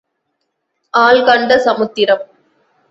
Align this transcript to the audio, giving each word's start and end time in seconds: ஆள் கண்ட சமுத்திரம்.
ஆள் 0.93 1.23
கண்ட 1.23 1.57
சமுத்திரம். 1.57 2.23